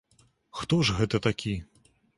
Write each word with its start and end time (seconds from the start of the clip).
Хто 0.61 0.81
ж 0.89 0.97
гэта 1.03 1.23
такі? 1.29 1.57